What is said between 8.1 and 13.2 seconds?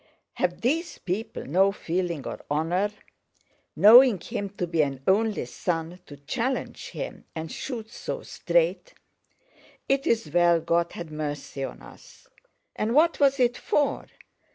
straight! It's well God had mercy on us. And what